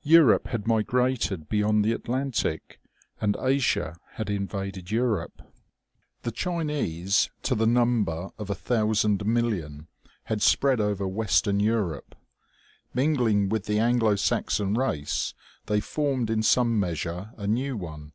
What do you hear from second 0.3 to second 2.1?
had migrated beyond the